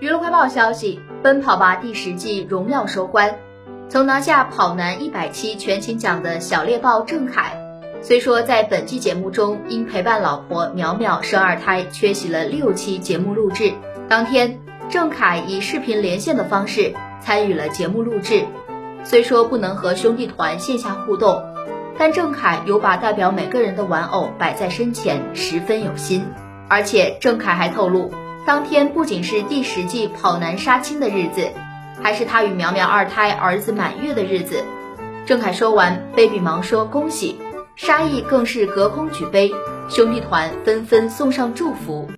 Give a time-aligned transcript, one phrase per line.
[0.00, 3.36] 娱乐快报消息：《奔跑吧》第十季荣耀收官，
[3.90, 7.52] 曾拿下跑男一百期全勤奖的小猎豹郑恺，
[8.00, 13.74] 虽说在本季节目中因陪伴老婆淼淼生二胎缺席了六期节目录制，
[14.08, 14.58] 当天
[14.88, 18.46] 郑恺以视频连线的方式参与了节目录制。
[19.04, 21.44] 虽说不能和兄弟团线下互动，
[21.98, 26.24] 但郑恺有把代表每个人的玩偶摆在身前，十分有心。
[26.70, 28.10] 而且郑恺还透露。
[28.46, 31.50] 当天不仅是第十季跑男杀青的日子，
[32.02, 34.64] 还是他与苗苗二胎儿子满月的日子。
[35.26, 37.38] 郑恺说完，baby 忙说恭喜，
[37.76, 39.52] 沙溢更是隔空举杯，
[39.88, 42.08] 兄弟团纷纷送上祝福。